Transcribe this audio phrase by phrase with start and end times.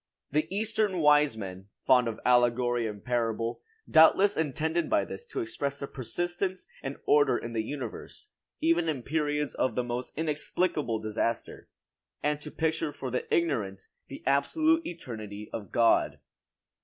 [0.31, 5.79] The eastern wise men, fond of allegory and parable, doubtless intended by this to express
[5.79, 8.29] the persistence and order in the universe,
[8.61, 11.69] even in periods of the most inexplicable disaster;
[12.23, 16.17] and to picture for the ignorant the absolute eternity of God.